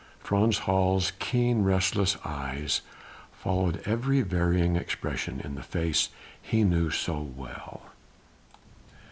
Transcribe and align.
Frans 0.19 0.57
Hals' 0.65 1.11
keen, 1.19 1.61
restless 1.61 2.17
eyes 2.25 2.81
followed 3.31 3.83
every 3.85 4.23
varying 4.23 4.75
expression 4.75 5.39
in 5.41 5.53
the 5.53 5.61
face 5.61 6.09
he 6.41 6.63
knew 6.63 6.89
so 6.89 7.19
well. 7.21 7.83